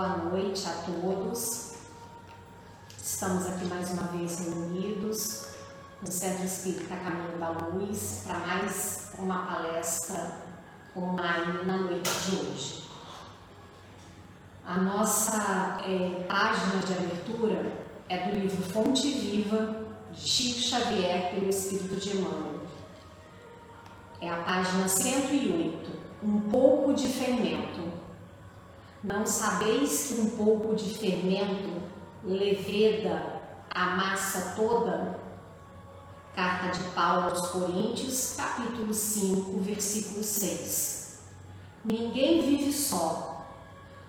[0.00, 1.74] Boa noite a todos.
[3.02, 5.48] Estamos aqui mais uma vez reunidos
[6.00, 10.38] no Centro Espírita Caminho da Luz para mais uma palestra
[10.96, 12.88] online na noite de hoje.
[14.64, 17.70] A nossa é, página de abertura
[18.08, 22.60] é do livro Fonte Viva de Chico Xavier pelo Espírito de Emmanuel.
[24.18, 25.90] É a página 108,
[26.22, 27.99] Um pouco de fermento.
[29.02, 31.82] Não sabeis que um pouco de fermento
[32.22, 35.18] leveda a massa toda?
[36.34, 41.18] Carta de Paulo aos Coríntios, capítulo 5, versículo 6.
[41.82, 43.46] Ninguém vive só.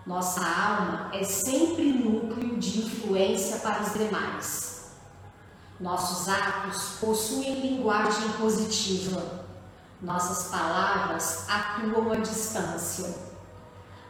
[0.05, 4.91] Nossa alma é sempre núcleo de influência para os demais.
[5.79, 9.45] Nossos atos possuem linguagem positiva.
[10.01, 13.30] Nossas palavras atuam à distância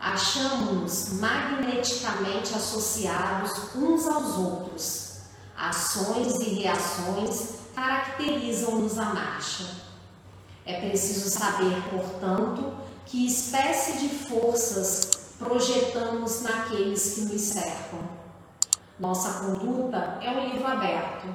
[0.02, 5.12] achamos-nos magneticamente associados uns aos outros.
[5.56, 9.66] Ações e reações caracterizam-nos a marcha.
[10.66, 12.74] É preciso saber, portanto,
[13.06, 18.00] que espécie de forças projetamos naqueles que nos cercam.
[19.00, 21.28] Nossa conduta é um livro aberto.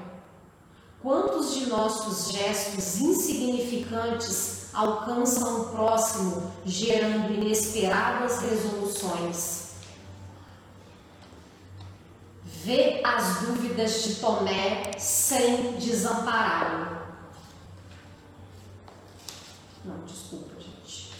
[1.03, 9.71] Quantos de nossos gestos insignificantes alcançam o próximo, gerando inesperadas resoluções.
[12.45, 16.97] Vê as dúvidas de Tomé sem desampará-lo.
[19.85, 21.13] Não, desculpa, gente.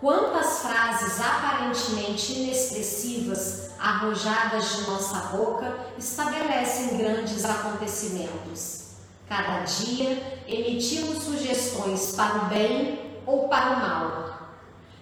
[0.00, 8.85] Quantas frases aparentemente inexpressivas arrojadas de nossa boca estabelecem grandes acontecimentos.
[9.28, 14.26] Cada dia emitimos sugestões para o bem ou para o mal.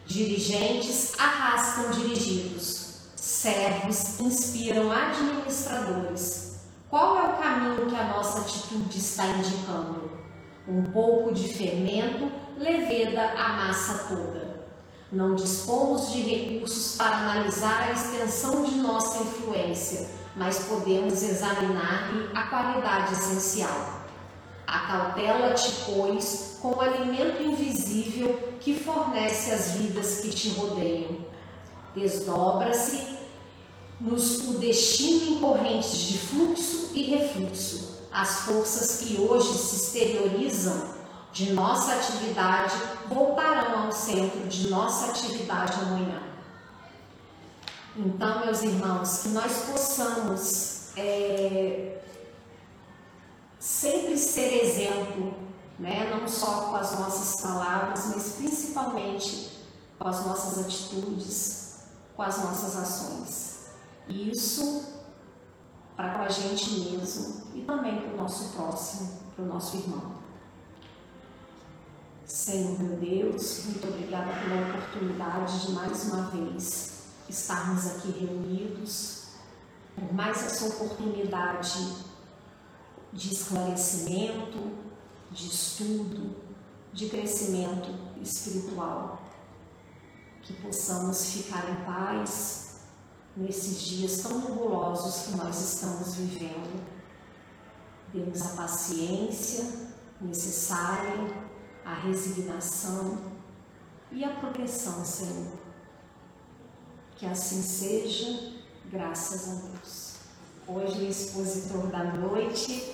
[0.07, 6.57] Dirigentes arrastam dirigidos, servos inspiram administradores.
[6.89, 10.11] Qual é o caminho que a nossa atitude está indicando?
[10.67, 14.65] Um pouco de fermento leveda a massa toda.
[15.13, 22.43] Não dispomos de recursos para analisar a extensão de nossa influência, mas podemos examinar-lhe a
[22.47, 23.94] qualidade essencial.
[24.67, 31.19] Acautela-te, pois, com o alimento invisível que fornece as vidas que te rodeiam.
[31.95, 33.19] Desdobra-se
[34.01, 37.95] nos o destino em correntes de fluxo e refluxo.
[38.13, 40.95] As forças que hoje se exteriorizam
[41.33, 42.75] de nossa atividade
[43.09, 46.23] voltarão ao centro de nossa atividade amanhã.
[47.97, 51.99] Então, meus irmãos, que nós possamos é,
[53.59, 55.35] sempre ser exemplo,
[55.79, 56.11] né?
[56.11, 59.59] não só com as nossas palavras, mas principalmente
[59.99, 61.79] com as nossas atitudes,
[62.17, 63.55] com as nossas ações.
[64.09, 64.95] E isso
[65.97, 70.15] para com a gente mesmo e também para o nosso próximo, para o nosso irmão.
[72.27, 76.95] Senhor meu Deus, muito obrigada pela oportunidade de mais uma vez
[77.29, 79.25] estarmos aqui reunidos,
[79.95, 81.97] por mais essa oportunidade
[83.13, 84.59] de esclarecimento,
[85.35, 86.37] de estudo,
[86.93, 87.91] de crescimento
[88.23, 89.21] espiritual.
[90.41, 92.77] Que possamos ficar em paz
[93.37, 96.85] nesses dias tão nebulosos que nós estamos vivendo.
[98.13, 99.67] Demos a paciência
[100.21, 101.35] necessária,
[101.85, 103.19] a resignação
[104.13, 105.53] e a proteção, Senhor.
[107.17, 108.53] Que assim seja,
[108.91, 110.15] graças a Deus.
[110.67, 112.94] Hoje, o expositor da noite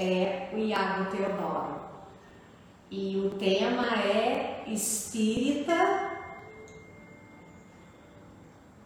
[0.00, 1.80] é o Iago Teodoro.
[2.90, 6.10] E o tema é espírita.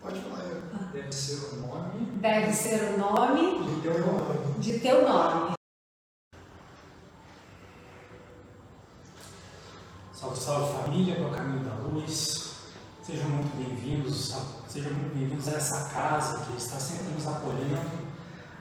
[0.02, 0.42] Pode falar.
[0.92, 2.06] Deve ser o nome.
[2.20, 3.64] Deve ser o nome.
[3.64, 4.58] De teu nome.
[4.58, 5.54] De teu nome.
[10.12, 12.54] Salve, salve família do Caminho da Luz.
[13.02, 14.34] Sejam muito bem-vindos,
[14.66, 17.78] sejam muito bem-vindos a essa casa que está sempre nos acolhendo,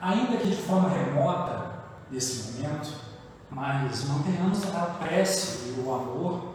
[0.02, 1.63] ainda que de forma remota,
[2.14, 2.94] nesse momento,
[3.50, 6.54] mas mantenhamos a prece e o amor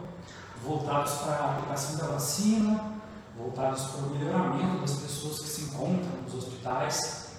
[0.63, 2.81] voltados para a aplicação da vacina,
[3.37, 7.31] voltados para o melhoramento das pessoas que se encontram nos hospitais,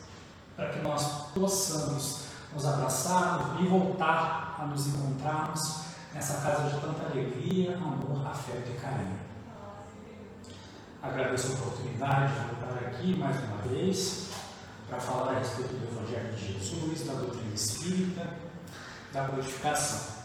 [0.55, 5.81] para que nós possamos nos abraçar e voltar a nos encontrarmos
[6.13, 9.21] nessa casa de tanta alegria, amor, afeto e carinho.
[11.03, 14.30] Agradeço a oportunidade de voltar aqui mais uma vez
[14.91, 18.29] para falar a respeito do Evangelho de Jesus, da doutrina espírita,
[19.13, 20.21] da codificação.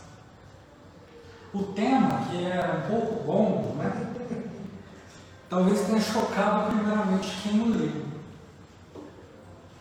[1.54, 4.14] O tema, que é um pouco longo, né?
[5.48, 8.06] talvez tenha chocado primeiramente quem o leu.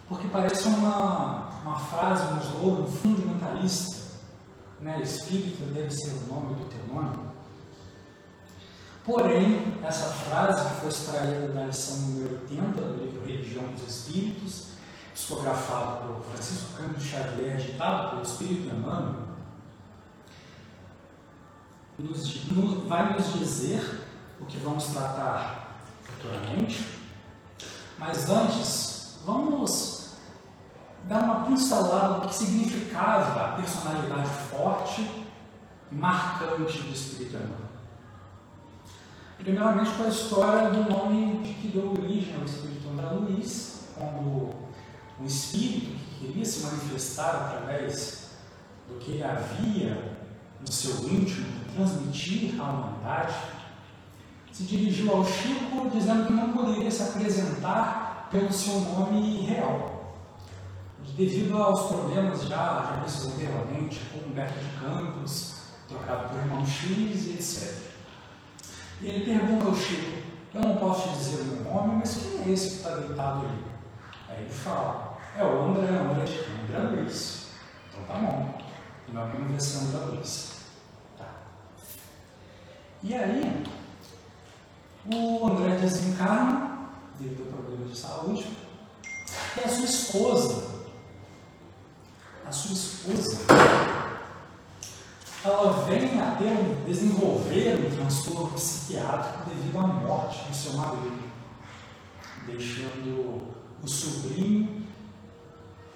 [0.06, 4.04] Porque parece uma, uma frase, um slogan fundamentalista.
[4.80, 5.00] Né?
[5.02, 7.33] Espírito deve ser o nome do teu nome.
[9.04, 14.68] Porém, essa frase que foi extraída da lição número 80 do livro Religião dos Espíritos,
[15.12, 19.24] psicografado por Francisco Cândido Xavier, ditado pelo Espírito Emmanuel,
[21.98, 24.06] nos, nos, vai nos dizer
[24.40, 26.84] o que vamos tratar futuramente.
[27.98, 30.14] Mas antes, vamos
[31.04, 35.02] dar uma pincelada do que significava a personalidade forte
[35.92, 37.63] e marcante do Espírito Emmanuel.
[39.38, 44.54] Primeiramente, com a história do nome que deu origem ao Espírito André Luiz, como
[45.20, 48.30] um espírito que queria se manifestar através
[48.88, 50.16] do que ele havia
[50.60, 53.34] no seu íntimo, transmitir à humanidade,
[54.52, 60.16] se dirigiu ao Chico dizendo que não poderia se apresentar pelo seu nome real,
[61.16, 65.54] devido aos problemas já, já vistos anteriormente, com Humberto de Campos,
[65.88, 67.93] trocado por irmão X e etc.
[69.00, 70.22] E ele pergunta ao Chico,
[70.54, 73.46] eu não posso te dizer o meu nome, mas quem é esse que está deitado
[73.46, 73.64] ali?
[74.28, 76.24] Aí ele fala, é o André, André
[76.62, 77.48] André Luiz.
[77.88, 78.54] Então tá bom.
[79.08, 80.52] Meu primo vai ser André Luiz.
[81.18, 81.26] Tá.
[83.02, 83.64] E aí,
[85.06, 86.88] o André desencarna,
[87.18, 88.48] devido a problemas de saúde,
[89.56, 90.84] e a sua esposa,
[92.46, 93.38] a sua esposa,
[95.44, 101.22] ela vem a ter um, desenvolver um transtorno psiquiátrico devido à morte do seu marido,
[102.46, 104.86] deixando o sobrinho,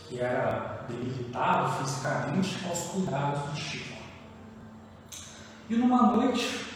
[0.00, 3.98] que era debilitado fisicamente, aos cuidados de Chico.
[5.70, 6.66] E numa noite,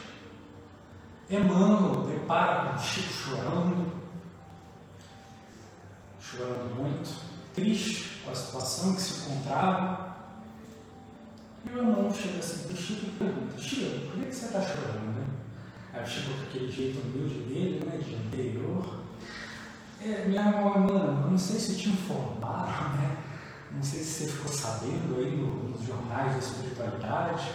[1.29, 3.93] Emmanuel depara com Chico chorando,
[6.19, 7.11] chorando muito,
[7.55, 10.12] triste com a situação que se encontrava.
[11.65, 14.61] E o irmão chega assim para o Chico e pergunta, Chico, por que você está
[14.61, 15.17] chorando?
[15.17, 15.27] Né?
[15.93, 19.03] Aí o Chico com aquele jeito humilde dele, né, de anterior.
[20.01, 23.17] É, minha irmã, mano, não sei se te informaram, né?
[23.71, 27.53] Não sei se você ficou sabendo aí nos jornais da espiritualidade,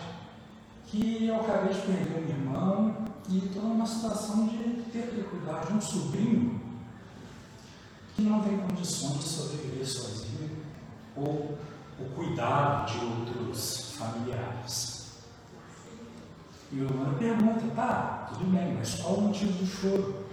[0.87, 5.65] que eu acabei de perder um irmão e estou numa situação de ter que cuidar
[5.65, 6.61] de um sobrinho
[8.15, 10.57] que não tem condições de sobreviver sozinho
[11.15, 11.57] ou
[11.99, 14.97] o cuidado de outros familiares.
[16.71, 20.25] E o irmão pergunta, tá, tudo bem, mas qual o motivo do choro?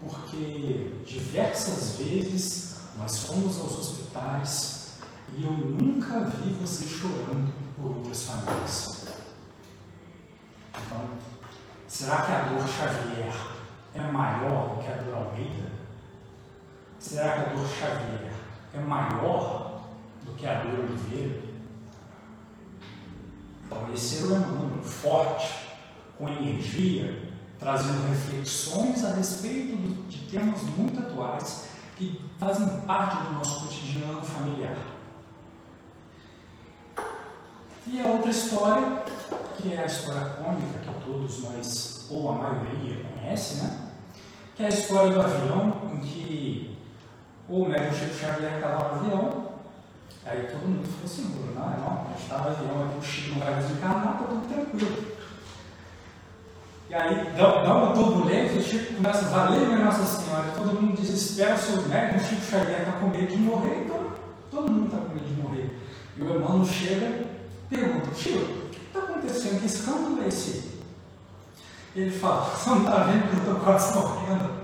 [0.00, 4.98] Porque diversas vezes nós fomos aos hospitais
[5.36, 9.06] e eu nunca vi você chorando por outras famílias.
[10.86, 11.10] Então,
[11.88, 13.32] será que a dor Xavier
[13.94, 15.72] é maior do que a dor Almeida?
[16.98, 18.39] Será que a dor Xavier
[18.74, 19.82] é maior
[20.24, 21.40] do que a dor Oliveira?
[23.66, 25.68] Então, esse ser humano forte,
[26.18, 29.76] com energia, trazendo reflexões a respeito
[30.08, 34.76] de temas muito atuais que fazem parte do nosso cotidiano familiar.
[37.86, 39.02] E a outra história,
[39.56, 43.90] que é a história cômica que todos nós, ou a maioria, conhece, né?
[44.54, 46.78] Que é a história do avião, em que
[47.50, 49.48] o médico Chico Xavier estava no avião,
[50.24, 53.44] aí todo mundo ficou seguro, não, não, a gente estava no avião, o Chico não
[53.44, 55.10] vai desencarnar, está tudo tranquilo.
[56.88, 60.80] E aí dá, dá uma turbulência, o Chico começa a valer minha Nossa Senhora, todo
[60.80, 64.12] mundo desespera, o seu médico, o Chico Xavier está com medo de morrer, então
[64.48, 65.76] todo mundo está com medo de morrer.
[66.16, 67.26] E o irmão chega
[67.68, 69.60] pergunta, Chico, o que está acontecendo?
[69.60, 70.70] Que escândalo é esse?
[71.96, 74.59] Ele fala, você não está vendo que eu estou quase morrendo?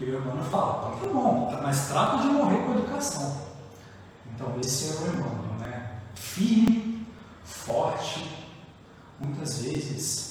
[0.00, 3.36] E o irmão fala, tá bom, mas trata de morrer com educação.
[4.34, 6.00] Então esse é o irmão, né?
[6.14, 7.06] Firme,
[7.44, 8.46] forte,
[9.20, 10.28] muitas vezes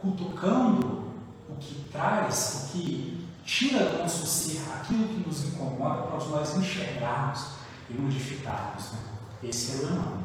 [0.00, 1.08] cutucando
[1.48, 6.56] o que traz, o que tira do nosso ser aquilo que nos incomoda para nós
[6.56, 7.46] enxergarmos
[7.90, 8.92] e modificarmos.
[8.92, 8.98] Né?
[9.42, 10.18] Esse é o irmão.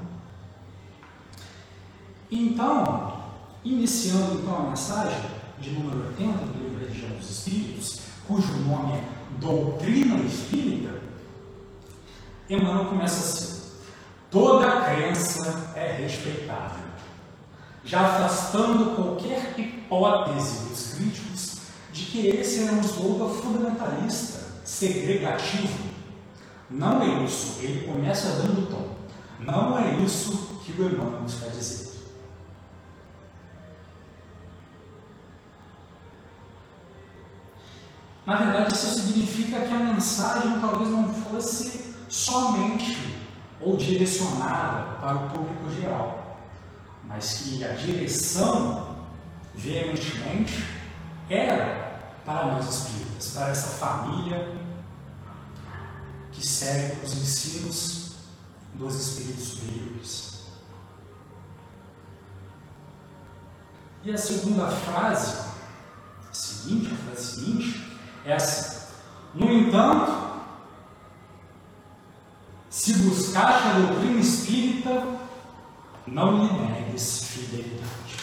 [2.30, 3.24] Então,
[3.63, 5.22] iniciando então a mensagem
[5.63, 9.03] de número 80 do livro Religião dos Espíritos, cujo nome é
[9.39, 11.01] Doutrina Espírita,
[12.50, 13.72] Emmanuel começa assim:
[14.29, 16.84] toda crença é respeitável
[17.86, 21.58] já afastando qualquer hipótese dos críticos
[21.91, 25.91] de que esse era um slogan fundamentalista, segregativo.
[26.70, 28.96] Não é isso, ele começa dando tom.
[29.39, 31.93] Não é isso que o Emmanuel está dizendo.
[38.25, 43.22] Na verdade, isso significa que a mensagem talvez não fosse somente
[43.60, 46.39] ou direcionada para o público geral,
[47.03, 49.06] mas que a direção,
[49.53, 50.63] veementemente,
[51.30, 54.56] era para nós espíritas, para essa família
[56.32, 58.15] que segue os ensinos
[58.75, 60.44] dos espíritos superiores.
[64.03, 65.38] E a segunda frase,
[66.30, 67.93] a seguinte, a frase seguinte,
[68.25, 68.77] é assim:
[69.34, 70.24] No entanto,
[72.70, 75.03] se buscaste a doutrina espírita,
[76.08, 78.18] não lhe negues fidelidade.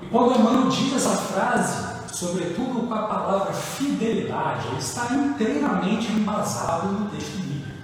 [0.00, 6.88] E quando Emmanuel diz essa frase, sobretudo com a palavra fidelidade, ele está inteiramente embasado
[6.88, 7.78] no texto bíblico.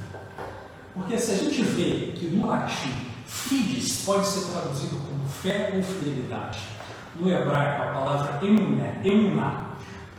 [0.94, 2.94] Porque se a gente vê que no latim,
[3.26, 6.60] fides pode ser traduzido como fé ou fidelidade,
[7.16, 9.63] no hebraico a palavra emuné, emuná,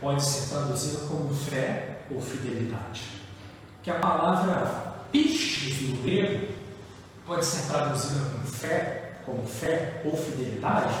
[0.00, 3.02] pode ser traduzida como fé ou fidelidade.
[3.82, 6.48] Que a palavra pistes no grego
[7.26, 10.94] pode ser traduzida como fé, como fé ou fidelidade,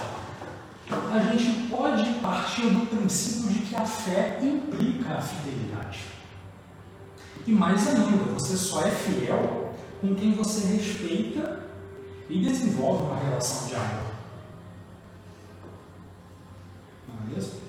[0.88, 6.00] a gente pode partir do princípio de que a fé implica a fidelidade.
[7.46, 11.60] E mais ainda, você só é fiel com quem você respeita
[12.28, 14.12] e desenvolve uma relação de amor.
[17.08, 17.65] Não é mesmo?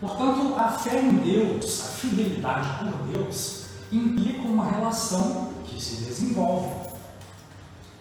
[0.00, 6.90] Portanto, a fé em Deus, a fidelidade por Deus, implica uma relação que se desenvolve.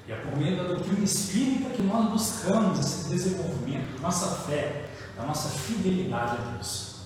[0.08, 4.90] E é por meio da doutrina espírita que nós buscamos esse desenvolvimento da nossa fé,
[5.18, 7.00] da nossa fidelidade a Deus.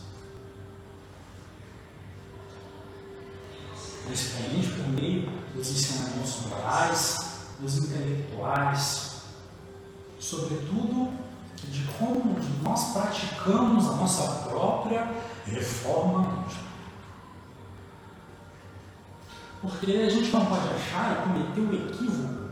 [4.05, 7.17] Principalmente por meio dos ensinamentos morais,
[7.59, 9.21] dos intelectuais,
[10.19, 11.11] sobretudo
[11.67, 15.07] de como nós praticamos a nossa própria
[15.45, 16.63] reforma íntima.
[19.61, 22.43] Porque a gente não pode achar e cometer o equívoco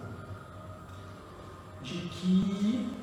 [1.82, 2.96] de que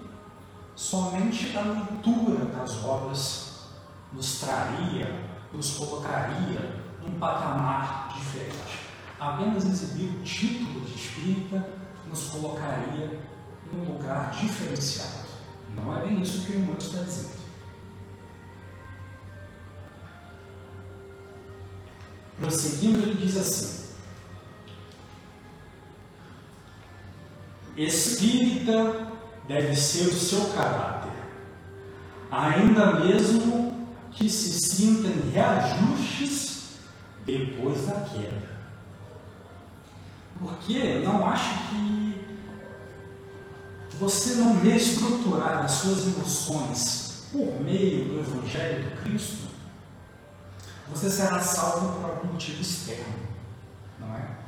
[0.74, 3.68] somente a leitura das obras
[4.12, 8.88] nos traria, nos colocaria num patamar diferente.
[9.20, 11.68] Apenas exibir o título de espírita
[12.08, 13.20] nos colocaria
[13.70, 15.27] num lugar diferenciado.
[15.74, 17.38] Não é bem isso que o irmão está dizendo.
[22.40, 23.88] Prosseguindo, ele diz assim:
[27.76, 29.08] Espírita
[29.46, 31.12] deve ser o seu caráter,
[32.30, 36.78] ainda mesmo que se sinta em reajustes
[37.24, 38.58] depois da queda.
[40.38, 42.07] Porque não acho que
[43.98, 49.48] você não reestruturar as suas emoções por meio do Evangelho do Cristo,
[50.88, 53.14] você será salvo por algum motivo externo,
[53.98, 54.38] não é?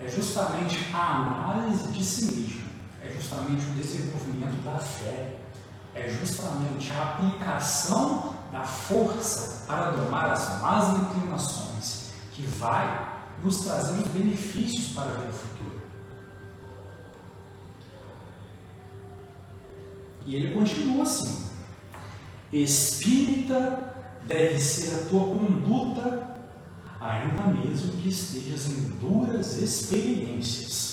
[0.00, 2.62] É justamente a análise de si mesmo,
[3.04, 5.36] é justamente o desenvolvimento da fé,
[5.94, 14.00] é justamente a aplicação da força para domar as más inclinações que vai nos trazer
[14.00, 15.81] os benefícios para o futuro.
[20.26, 21.46] E ele continua assim:
[22.52, 23.92] Espírita
[24.26, 26.36] deve ser a tua conduta,
[27.00, 30.92] ainda mesmo que estejas em duras experiências.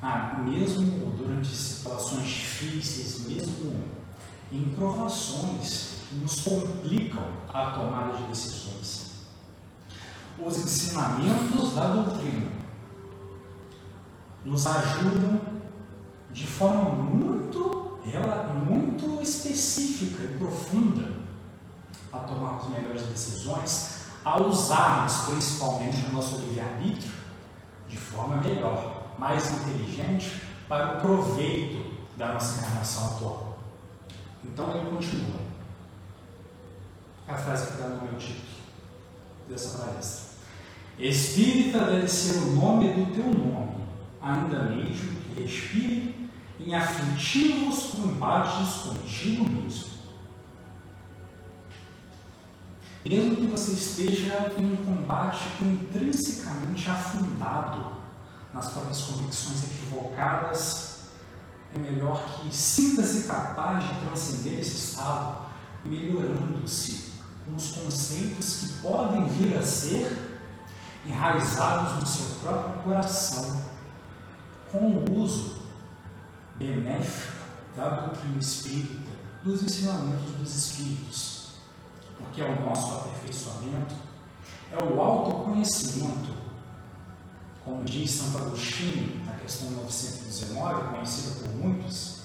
[0.00, 3.84] Ah, mesmo durante situações difíceis, mesmo
[4.52, 9.08] em provações que nos complicam a tomada de decisões.
[10.38, 12.57] Os ensinamentos da doutrina
[14.48, 15.40] nos ajudam
[16.32, 17.98] de forma muito,
[18.66, 21.12] muito específica e profunda
[22.10, 27.12] a tomarmos melhores decisões, a usarmos principalmente o nosso livre-arbítrio
[27.88, 33.58] de forma melhor, mais inteligente, para o proveito da nossa encarnação atual.
[34.44, 35.40] Então ele continua.
[37.26, 38.48] É a frase que está no meu título
[39.48, 40.28] dessa palestra.
[40.98, 43.77] Espírita deve ser o nome do teu nome
[44.28, 46.30] ainda mesmo que respire
[46.60, 49.98] em aflitivos combates contigo mesmo.
[53.06, 57.92] Mesmo que você esteja em um combate intrinsecamente afundado
[58.52, 60.98] nas próprias convicções equivocadas,
[61.74, 65.46] é melhor que sinta-se capaz de transcender esse estado,
[65.84, 67.12] melhorando-se
[67.46, 70.40] com os conceitos que podem vir a ser
[71.06, 73.67] enraizados no seu próprio coração
[74.70, 75.56] com o uso
[76.56, 77.38] benéfico
[77.76, 79.10] da doutrina espírita,
[79.44, 81.48] dos ensinamentos dos espíritos,
[82.18, 83.94] porque é o nosso aperfeiçoamento,
[84.72, 86.34] é o autoconhecimento,
[87.64, 92.18] como diz Santo Agostinho na questão 919, conhecida por muitos,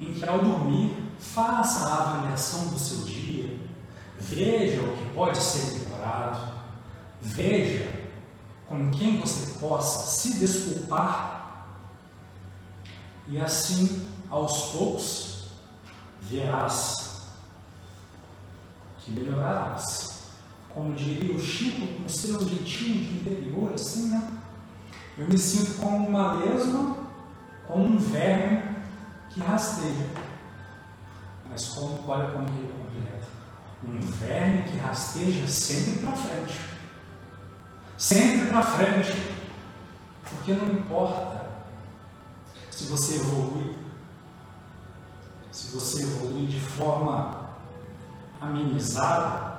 [0.00, 3.58] em que ao dormir faça a avaliação do seu dia,
[4.18, 6.52] veja o que pode ser melhorado,
[7.20, 7.89] veja
[8.70, 11.66] com quem você possa se desculpar
[13.26, 15.46] e assim, aos poucos,
[16.20, 17.22] verás
[19.00, 20.20] que melhorarás.
[20.72, 24.30] Como diria o Chico, com seu jeitinho de interior, assim, né?
[25.18, 26.96] Eu me sinto como uma lesma,
[27.66, 28.62] como um verme
[29.30, 30.06] que rasteja.
[31.50, 33.26] Mas como, olha como ele completa.
[33.84, 36.69] Um verme que rasteja sempre para frente.
[38.00, 39.12] Sempre para frente.
[40.24, 41.50] Porque não importa
[42.70, 43.76] se você evolui,
[45.52, 47.50] se você evolui de forma
[48.40, 49.58] amenizada,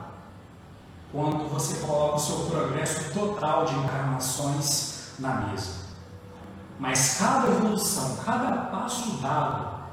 [1.11, 5.81] quando você coloca o seu progresso total de encarnações na mesa.
[6.79, 9.83] Mas cada evolução, cada passo dado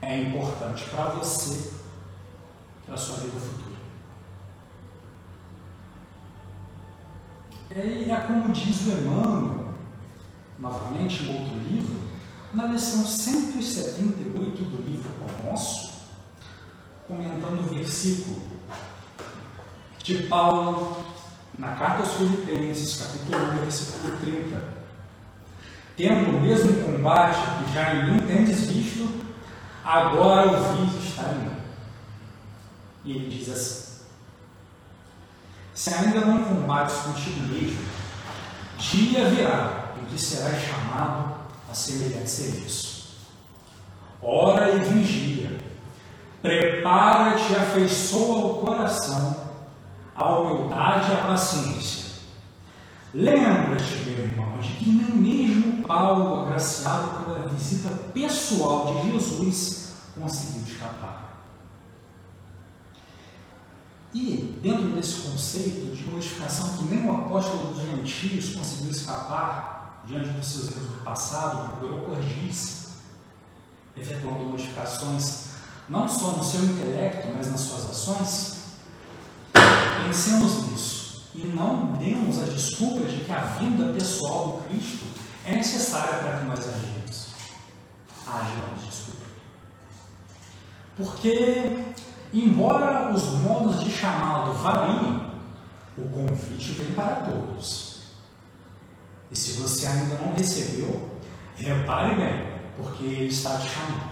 [0.00, 1.72] é importante para você,
[2.86, 3.69] para a sua vida futura.
[7.72, 9.74] E é como diz o Emmanuel,
[10.58, 12.00] novamente em outro livro,
[12.52, 15.08] na lição 178 do livro
[15.44, 15.92] Nosso,
[17.06, 18.42] comentando o versículo
[20.02, 20.96] de Paulo
[21.56, 24.80] na carta aos Filipenses, capítulo 1, versículo 30.
[25.96, 29.08] Tendo o mesmo combate que já em mim tendes visto,
[29.84, 31.56] agora o vis estar em mim.
[33.04, 33.89] E ele diz assim:
[35.74, 37.84] Se ainda não combates contigo mesmo,
[38.78, 41.34] dia virá em que serás chamado
[41.70, 43.00] a semelhante serviço.
[44.22, 45.58] Ora e vigia,
[46.42, 49.50] prepara-te e afeiçoa o coração
[50.20, 52.10] a humildade e a paciência.
[53.14, 60.62] Lembra-te, meu irmão, de que nem mesmo Paulo, agraciado pela visita pessoal de Jesus, conseguiu
[60.62, 61.19] escapar.
[64.12, 70.30] E, dentro desse conceito de modificação que nem o apóstolo dos gentios conseguiu escapar diante
[70.30, 72.88] dos seus erros do passado, procurou corrigir-se,
[73.96, 75.50] efetuando modificações
[75.88, 78.60] não só no seu intelecto, mas nas suas ações,
[80.06, 85.04] Pensemos nisso e não demos a desculpa de que a vinda pessoal do Cristo
[85.46, 87.26] é necessária para que nós agimos.
[88.26, 89.26] Hajamos, desculpa.
[90.96, 91.84] Porque,
[92.32, 95.30] embora os modos de chamado variem,
[95.96, 98.00] o convite vem para todos.
[99.30, 101.10] E se você ainda não recebeu,
[101.56, 104.10] repare bem, porque ele está te chamando.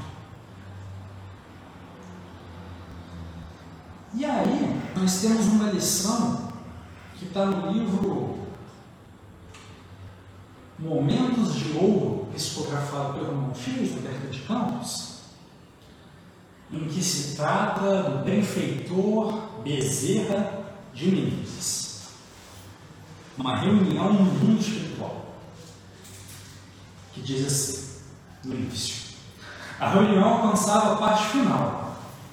[4.15, 6.53] E aí, nós temos uma lição
[7.15, 8.39] que está no livro
[10.79, 15.08] Momentos de Ouro, psicografado pelo irmão Berta de Campos,
[16.73, 22.09] em que se trata do benfeitor Bezerra de Menezes.
[23.37, 25.35] Uma reunião no mundo espiritual,
[27.13, 28.01] que diz assim,
[28.45, 29.17] no início.
[29.79, 31.89] A reunião alcançava a parte final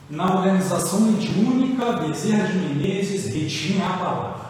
[0.09, 4.45] na organização mediúnica, Bezerra de Menezes retinha a palavra.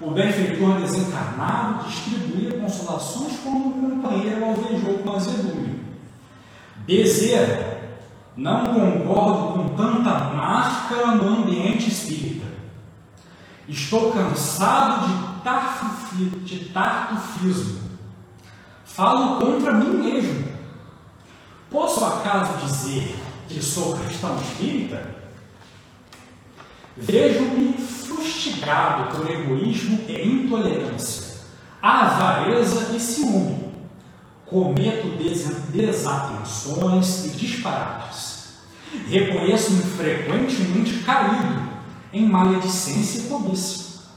[0.00, 5.80] O benfeitor desencarnado distribuía consolações como um companheiro alvejou com azedume.
[6.86, 7.69] Bezerra,
[8.36, 12.46] não concordo com tanta máscara no ambiente espírita.
[13.68, 17.80] Estou cansado de, tartufi, de tartufismo.
[18.84, 20.50] Falo contra mim mesmo.
[21.70, 23.16] Posso acaso dizer
[23.48, 25.14] que sou cristão espírita,
[26.96, 31.40] vejo-me fustigado por egoísmo e intolerância,
[31.80, 33.69] avareza e ciúme.
[34.50, 35.16] Cometo
[35.72, 38.58] desatenções e disparates.
[39.08, 41.70] Reconheço-me frequentemente caído
[42.12, 44.10] em maledicência e cobiça.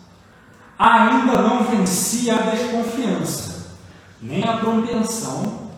[0.78, 3.78] Ainda não venci a desconfiança,
[4.20, 5.70] nem a propensão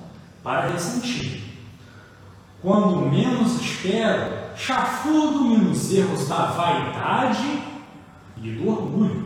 [0.41, 1.45] para ressentir
[2.65, 7.61] quando menos espero, chafurdo-me nos erros da vaidade
[8.41, 9.23] e do orgulho.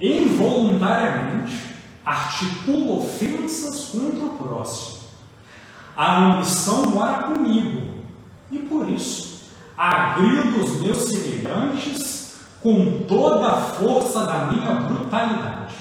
[0.00, 1.54] Involuntariamente,
[2.04, 5.02] articulo ofensas contra o próximo.
[5.96, 8.02] A ambição mora comigo
[8.50, 9.42] e por isso
[9.76, 15.74] agrido os meus semelhantes com toda a força da minha brutalidade.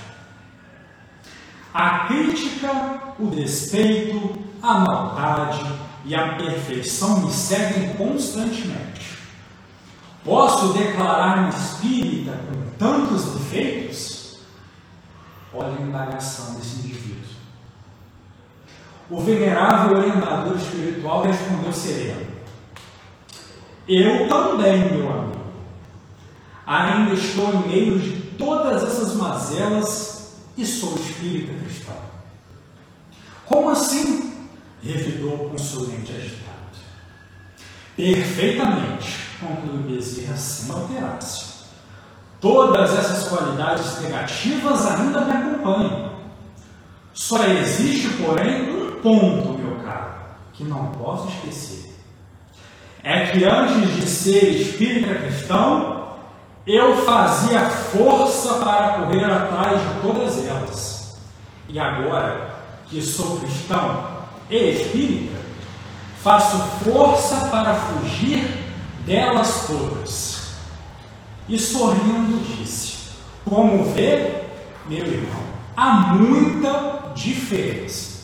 [1.73, 5.63] A crítica, o despeito, a maldade,
[6.05, 9.19] e a perfeição me seguem constantemente.
[10.23, 14.20] Posso declarar-me espírita com tantos defeitos?
[15.53, 17.11] Olha a indagação desse indivíduo.
[19.09, 22.27] O venerável orientador espiritual respondeu sereno:
[23.87, 25.41] Eu também, meu amigo.
[26.65, 31.97] Ainda estou em meio de todas essas mazelas e sou espírita cristão.
[33.45, 34.31] Como assim?
[34.81, 36.51] revidou o consulente agitado.
[37.95, 41.50] Perfeitamente, concluiu Bezerra sem alterar-se.
[42.41, 46.11] Todas essas qualidades negativas ainda me acompanham.
[47.13, 50.13] Só existe, porém, um ponto, meu caro,
[50.51, 51.93] que não posso esquecer.
[53.03, 56.15] É que antes de ser espírita cristão,
[56.65, 61.17] eu fazia força para correr atrás de todas elas.
[61.69, 62.55] E agora
[62.87, 64.07] que sou cristão
[64.49, 65.39] e espírita,
[66.23, 68.47] faço força para fugir
[69.05, 70.40] delas todas.
[71.47, 72.97] E sorrindo disse:
[73.45, 74.43] Como vê,
[74.87, 75.43] meu irmão,
[75.75, 78.21] há muita diferença.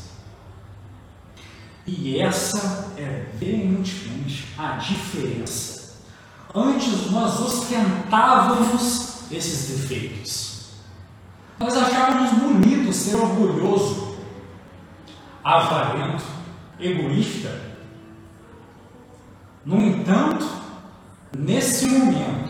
[1.85, 5.77] E essa é veementemente a diferença
[6.53, 10.71] Antes nós ostentávamos esses defeitos.
[11.59, 14.17] Nós achávamos bonito ser orgulhoso,
[15.43, 16.23] avarento,
[16.79, 17.61] egoísta.
[19.63, 20.47] No entanto,
[21.37, 22.46] nesse momento,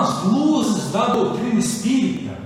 [0.00, 2.38] as luzes da doutrina espírita,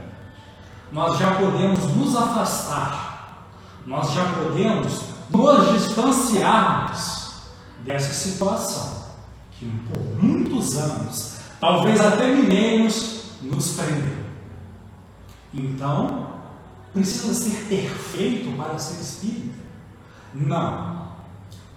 [0.90, 3.46] nós já podemos nos afastar,
[3.86, 7.32] nós já podemos nos distanciarmos
[7.84, 9.02] dessa situação
[9.58, 14.22] que por muitos anos, talvez até milênios, nos prendeu.
[15.54, 16.28] Então,
[16.92, 19.54] precisa ser perfeito para ser espírita?
[20.34, 21.08] Não.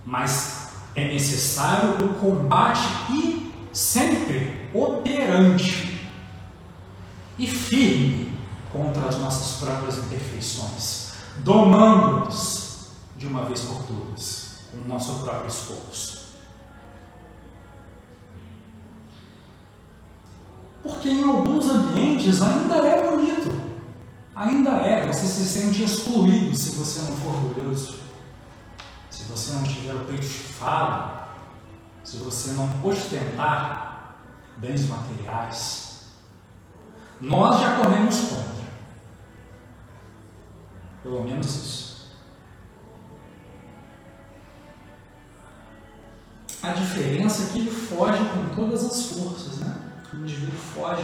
[0.05, 6.09] Mas é necessário o combate e sempre operante
[7.38, 8.38] e firme
[8.71, 15.47] contra as nossas próprias imperfeições, domando-nos de uma vez por todas com o nosso próprio
[15.47, 16.25] esforço.
[20.83, 23.51] Porque em alguns ambientes ainda é bonito.
[24.35, 25.07] Ainda é.
[25.07, 27.95] Você se sente excluído se você não for orgulhoso.
[29.09, 31.25] Se você não tiver o peito chifado.
[32.03, 33.84] Se você não ostentar
[34.57, 35.85] bens materiais.
[37.21, 38.65] Nós já corremos contra.
[41.03, 41.95] Pelo menos isso.
[46.61, 49.85] A diferença é que ele foge com todas as forças, né?
[50.11, 51.03] o indivíduo foge,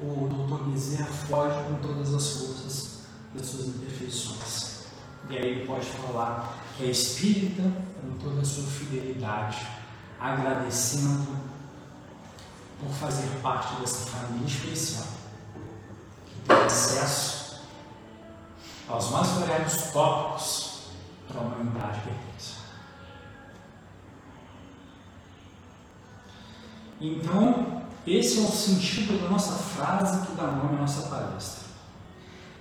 [0.00, 3.00] o doutor Bezerra foge com todas as forças
[3.34, 4.84] das suas imperfeições.
[5.28, 7.62] E aí ele pode falar que é espírita
[8.00, 9.66] com toda a sua fidelidade,
[10.20, 11.36] agradecendo
[12.78, 15.06] por fazer parte dessa família especial,
[16.26, 17.62] que tem acesso
[18.88, 20.82] aos mais variados tópicos
[21.26, 22.58] para a humanidade pertence.
[27.00, 31.68] Então, esse é o sentido da nossa frase que dá nome à nossa palestra.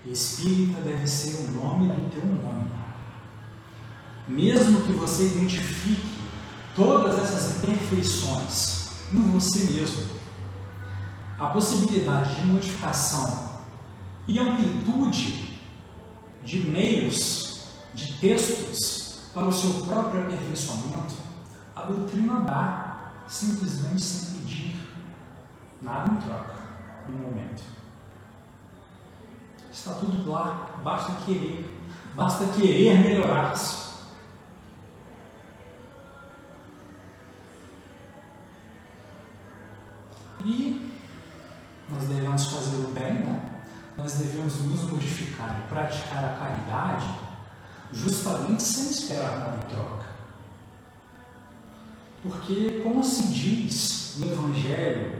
[0.05, 2.71] Espírita deve ser o nome do teu nome.
[4.27, 6.17] Mesmo que você identifique
[6.75, 10.17] todas essas imperfeições em você mesmo,
[11.39, 13.59] a possibilidade de modificação
[14.27, 15.59] e amplitude
[16.43, 21.15] de meios, de textos para o seu próprio aperfeiçoamento,
[21.75, 24.87] a doutrina dá simplesmente sem pedir
[25.81, 26.55] Nada em troca
[27.07, 27.63] no momento.
[29.71, 31.69] Está tudo lá, basta querer,
[32.15, 33.86] basta querer melhorar-se.
[40.47, 40.89] E
[41.89, 43.63] nós devemos fazer o bem, né?
[43.97, 47.19] nós devemos nos modificar e praticar a caridade
[47.91, 50.05] justamente sem esperar nada em troca.
[52.23, 55.19] Porque, como se diz no Evangelho,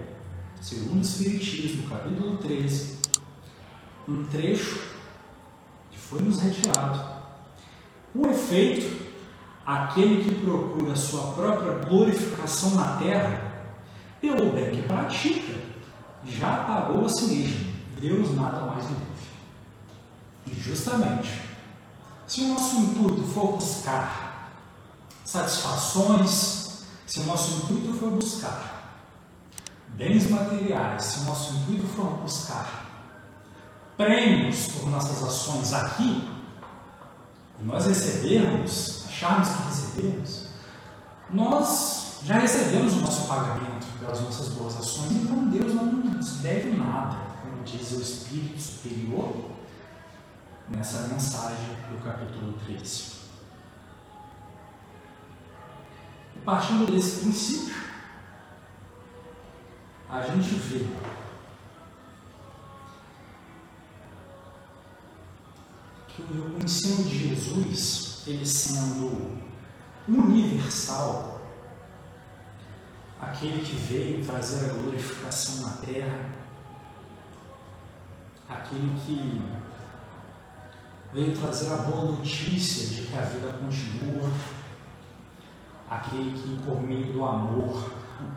[0.62, 2.98] segundo o Espiritismo, capítulo 13,
[4.08, 4.80] um trecho
[5.92, 7.18] que foi nos retirado.
[8.16, 9.12] O efeito,
[9.66, 13.47] aquele que procura a sua própria glorificação na terra,
[14.21, 15.56] pelo bem que pratica,
[16.25, 17.73] já pagou a si mesmo.
[17.99, 20.51] Deus nada mais lhe deve.
[20.51, 21.41] E justamente,
[22.27, 24.51] se o nosso intuito for buscar
[25.25, 28.99] satisfações, se o nosso intuito for buscar
[29.89, 32.86] bens materiais, se o nosso intuito for buscar
[33.97, 36.30] prêmios por nossas ações aqui,
[37.62, 40.47] nós recebermos acharmos que recebemos,
[41.32, 46.71] nós já recebemos o nosso pagamento pelas nossas boas ações, então Deus não nos deve
[46.77, 49.51] nada, como diz o Espírito Superior
[50.69, 53.17] nessa mensagem do capítulo 13.
[56.36, 57.75] E partindo desse princípio,
[60.10, 60.86] a gente vê
[66.08, 69.38] que o ensino de Jesus, ele sendo
[70.08, 71.37] universal,
[73.19, 76.30] aquele que veio trazer a glorificação na terra,
[78.47, 79.41] aquele que
[81.13, 84.32] veio trazer a boa notícia de que a vida continua,
[85.89, 87.91] aquele que, por meio do amor,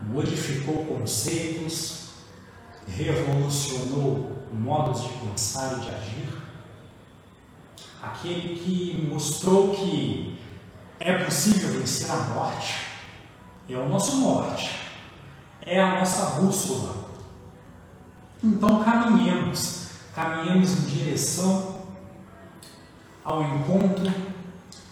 [0.07, 2.11] modificou conceitos,
[2.87, 6.29] revolucionou modos de pensar e de agir,
[8.03, 10.39] aquele que mostrou que
[10.99, 12.90] é possível vencer a morte,
[13.75, 14.71] é o nosso norte,
[15.63, 17.11] é a nossa bússola.
[18.43, 21.77] Então caminhemos, caminhemos em direção
[23.25, 24.13] ao encontro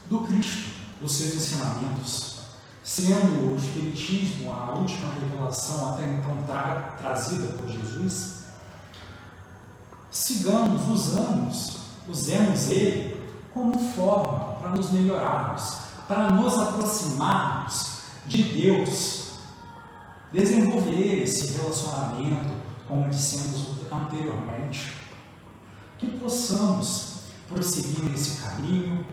[0.09, 2.41] do Cristo, dos seus ensinamentos,
[2.85, 8.45] sendo o Espiritismo a última revelação até então tra trazida por Jesus.
[10.11, 13.21] Sigamos, usamos, usemos ele
[13.53, 17.98] como forma para nos melhorarmos, para nos aproximarmos
[18.29, 19.39] de Deus,
[20.33, 22.53] desenvolver esse relacionamento,
[22.87, 24.93] como dissemos anteriormente,
[25.97, 29.05] que possamos prosseguir nesse caminho,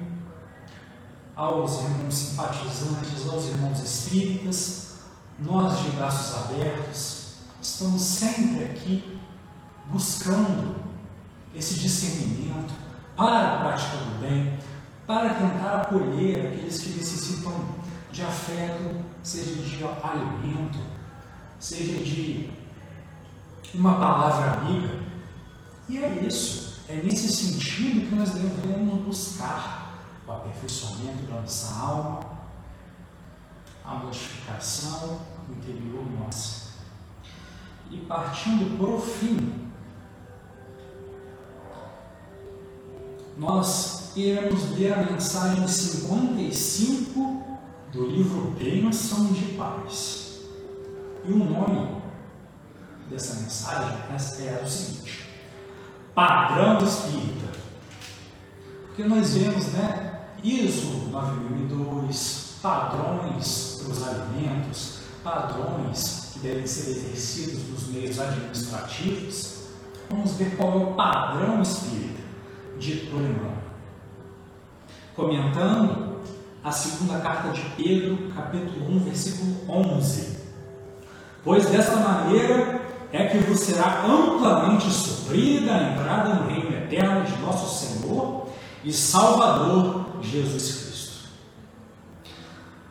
[1.36, 4.96] aos irmãos simpatizantes, aos irmãos espíritas,
[5.40, 7.26] nós de braços abertos,
[7.62, 9.20] estamos sempre aqui
[9.88, 10.76] buscando
[11.54, 12.74] esse discernimento
[13.16, 14.60] para a prática do bem,
[15.08, 17.54] para tentar acolher aqueles que necessitam
[18.16, 20.80] de afeto, seja de alimento,
[21.60, 22.50] seja de
[23.74, 25.04] uma palavra amiga.
[25.90, 32.22] E é isso, é nesse sentido que nós devemos buscar o aperfeiçoamento da nossa alma,
[33.84, 36.76] a modificação interior nossa.
[37.92, 39.70] E partindo para o fim,
[43.38, 47.35] nós iremos ler a mensagem 55
[47.96, 50.42] do livro Bênção de Paz.
[51.24, 52.02] E o nome
[53.10, 55.30] dessa mensagem é o seguinte:
[56.14, 57.56] Padrão Espírita.
[58.88, 67.70] Porque nós vemos, né, ISO 9002, padrões para os alimentos, padrões que devem ser exercidos
[67.70, 69.56] nos meios administrativos.
[70.10, 72.24] Vamos ver qual é o padrão espírita
[72.78, 73.56] dito por irmão.
[75.16, 76.15] Comentando
[76.66, 80.36] a segunda carta de Pedro, capítulo 1, versículo 11.
[81.44, 82.82] Pois desta maneira
[83.14, 88.48] é que vos será amplamente suprida a entrada no reino eterno de nosso Senhor
[88.84, 91.30] e Salvador Jesus Cristo.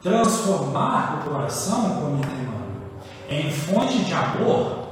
[0.01, 4.91] Transformar o coração, comenta Emmanuel, em fonte de amor,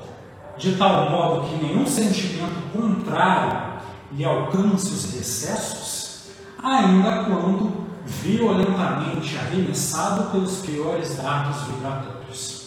[0.59, 10.31] de tal modo que nenhum sentimento contrário lhe alcance os recessos, ainda quando violentamente arremessado
[10.31, 12.62] pelos piores dardos vibratórios.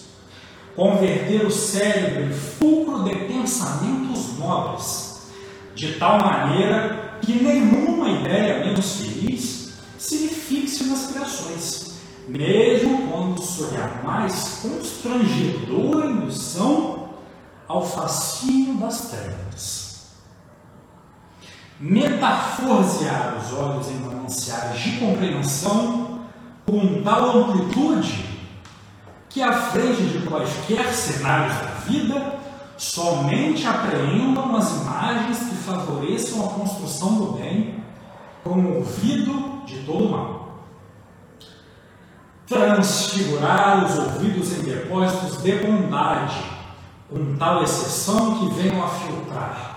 [0.75, 5.29] Converter o cérebro em fulcro de pensamentos nobres,
[5.73, 11.95] de tal maneira que nenhuma ideia menos feliz se fixe nas criações,
[12.27, 17.09] mesmo quando sob a mais constrangedora indução
[17.67, 19.84] ao fascínio das trevas
[21.79, 26.21] metaforsear os olhos em mananciais de compreensão
[26.65, 28.25] com tal amplitude
[29.29, 32.39] que, à frente de quaisquer cenários da vida,
[32.77, 37.83] somente apreendam as imagens que favoreçam a construção do bem
[38.43, 40.65] como ouvido de todo mal.
[42.47, 46.43] Transfigurar os ouvidos em depósitos de bondade,
[47.09, 49.74] com tal exceção que venham a filtrar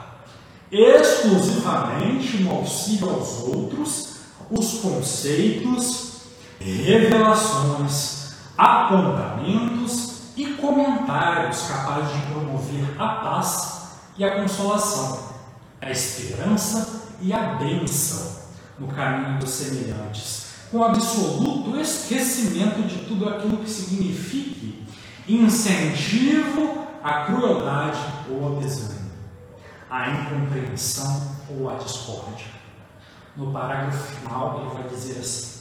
[0.70, 4.18] exclusivamente no auxílio aos outros,
[4.50, 6.22] os conceitos,
[6.60, 13.82] revelações, apontamentos e comentários capazes de promover a paz
[14.16, 15.28] e a consolação,
[15.80, 18.38] a esperança e a bênção
[18.78, 24.84] no caminho dos semelhantes, com absoluto esquecimento de tudo aquilo que signifique
[25.28, 27.98] incentivo à crueldade
[28.30, 28.97] ou ao desânimo
[29.90, 32.46] a incompreensão ou a discórdia.
[33.36, 35.58] No parágrafo final, ele vai dizer assim: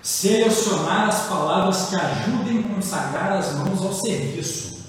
[0.00, 4.84] Selecionar as palavras que ajudem a consagrar as mãos ao serviço.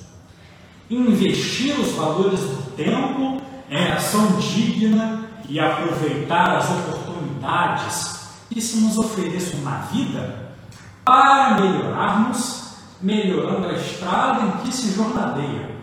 [0.90, 8.98] Investir os valores do tempo em ação digna e aproveitar as oportunidades que se nos
[8.98, 10.54] ofereçam na vida
[11.04, 15.75] para melhorarmos, melhorando a estrada em que se jornadeia.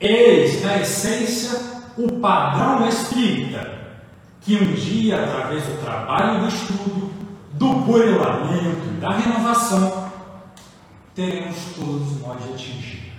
[0.00, 1.58] Eis, na essência,
[1.96, 3.78] o padrão espírita,
[4.40, 7.12] que um dia, através do trabalho e do estudo,
[7.54, 10.12] do burilamento e da renovação,
[11.14, 13.12] teremos todos nós de atingir.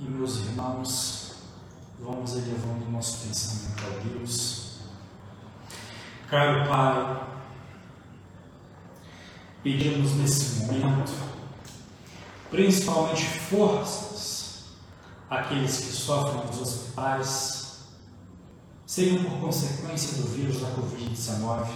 [0.00, 1.34] E meus irmãos,
[2.00, 4.78] vamos elevando o nosso pensamento a Deus.
[6.28, 7.26] Caro Pai,
[9.62, 11.12] pedimos nesse momento,
[12.52, 14.64] principalmente forças
[15.30, 17.78] àqueles que sofrem nos hospitais,
[18.86, 21.66] sejam por consequência do vírus da Covid-19,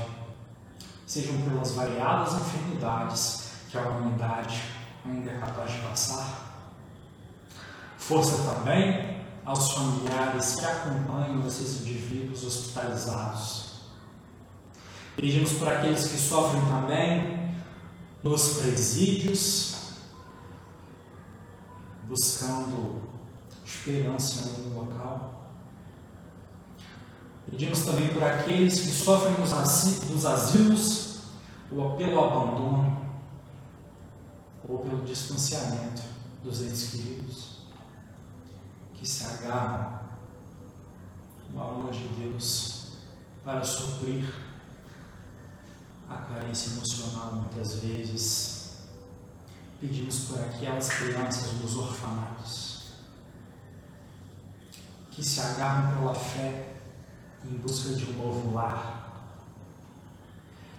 [1.06, 4.62] sejam pelas variadas enfermidades que a humanidade
[5.02, 6.68] ainda é capaz de passar.
[7.96, 13.76] Força também aos familiares que acompanham esses indivíduos hospitalizados.
[15.16, 17.54] Pedimos por aqueles que sofrem também
[18.22, 19.75] nos presídios,
[22.08, 23.02] buscando
[23.64, 25.50] esperança em algum local.
[27.50, 31.20] Pedimos também por aqueles que sofrem nos asilos
[31.70, 33.06] ou pelo abandono
[34.68, 36.02] ou pelo distanciamento
[36.42, 37.58] dos entes queridos,
[38.94, 40.00] que se agarram
[41.52, 42.98] no amor de Deus
[43.44, 44.32] para suprir
[46.08, 48.55] a carência emocional muitas vezes
[49.86, 52.86] pedimos por aquelas crianças dos orfanatos
[55.12, 56.74] que se agarram pela fé
[57.44, 59.04] em busca de um novo lar.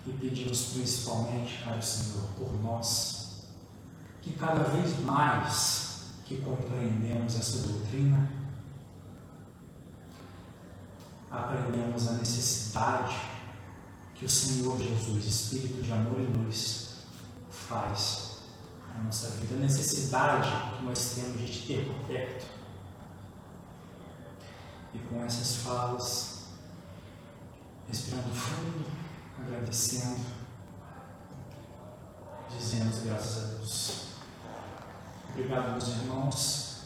[0.05, 3.43] E pedimos principalmente, caro Senhor, por nós,
[4.21, 8.29] que cada vez mais que compreendemos essa doutrina,
[11.31, 13.17] aprendemos a necessidade
[14.15, 16.95] que o Senhor Jesus, Espírito de amor e luz,
[17.49, 18.26] faz
[18.97, 22.45] na nossa vida, a necessidade que nós temos de te ter por perto.
[24.93, 26.45] E com essas falas,
[27.87, 28.85] respirando fundo,
[29.39, 30.25] agradecendo,
[32.49, 34.07] dizemos graças a Deus.
[35.29, 36.81] Obrigado, meus irmãos.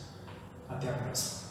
[0.67, 1.50] Até a próxima.